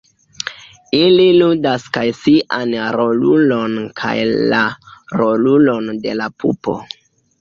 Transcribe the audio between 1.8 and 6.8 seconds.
kaj sian rolulon kaj la rolulon de la pupo.